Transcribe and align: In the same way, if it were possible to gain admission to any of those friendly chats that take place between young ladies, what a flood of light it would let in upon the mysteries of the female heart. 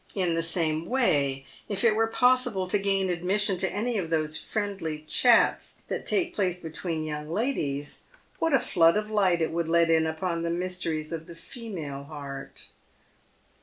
In 0.15 0.33
the 0.33 0.41
same 0.41 0.87
way, 0.87 1.45
if 1.69 1.83
it 1.83 1.93
were 1.95 2.07
possible 2.07 2.65
to 2.67 2.79
gain 2.79 3.11
admission 3.11 3.57
to 3.59 3.71
any 3.71 3.99
of 3.99 4.09
those 4.09 4.35
friendly 4.35 5.03
chats 5.07 5.75
that 5.89 6.07
take 6.07 6.33
place 6.33 6.59
between 6.59 7.03
young 7.03 7.29
ladies, 7.29 8.01
what 8.39 8.51
a 8.51 8.59
flood 8.59 8.97
of 8.97 9.11
light 9.11 9.43
it 9.43 9.51
would 9.51 9.67
let 9.67 9.91
in 9.91 10.07
upon 10.07 10.41
the 10.41 10.49
mysteries 10.49 11.11
of 11.11 11.27
the 11.27 11.35
female 11.35 12.05
heart. 12.05 12.69